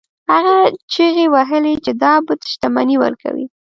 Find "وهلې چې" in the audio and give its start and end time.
1.33-1.91